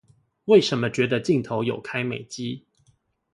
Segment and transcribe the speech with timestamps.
[0.45, 2.65] 為什麼覺得鏡頭有開美肌